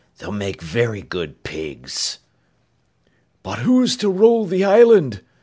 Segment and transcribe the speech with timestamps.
[0.17, 2.17] "They'll make very good pigs!"
[3.43, 5.21] "But who's to rule the island?"